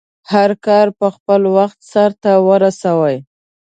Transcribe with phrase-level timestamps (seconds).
[0.31, 3.15] هرکار په خپل وخټ سرته ورسوی